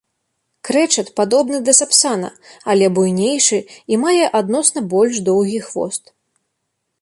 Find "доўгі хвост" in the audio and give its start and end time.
5.29-6.03